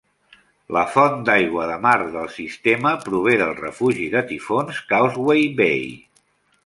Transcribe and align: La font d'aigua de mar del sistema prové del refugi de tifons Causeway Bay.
La 0.75 0.81
font 0.93 1.19
d'aigua 1.27 1.67
de 1.71 1.75
mar 1.83 1.93
del 2.15 2.31
sistema 2.37 2.95
prové 3.03 3.35
del 3.43 3.53
refugi 3.63 4.09
de 4.17 4.25
tifons 4.33 4.81
Causeway 4.95 5.45
Bay. 5.61 5.85